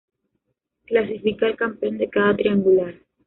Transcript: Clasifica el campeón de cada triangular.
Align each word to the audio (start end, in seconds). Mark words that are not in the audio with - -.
Clasifica 0.87 1.45
el 1.45 1.55
campeón 1.55 1.99
de 1.99 2.09
cada 2.09 2.35
triangular. 2.35 2.95